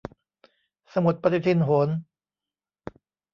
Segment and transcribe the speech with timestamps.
[0.93, 1.89] สมุดปฏิทินโหร